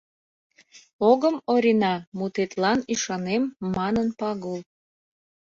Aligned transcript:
—Огым, 1.09 1.35
Орина, 1.53 1.93
мутетлан 2.17 2.79
ӱшанем,— 2.93 3.43
манын 3.75 4.07
Пагул. 4.19 4.59